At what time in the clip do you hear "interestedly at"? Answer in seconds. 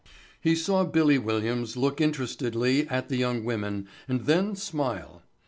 2.01-3.07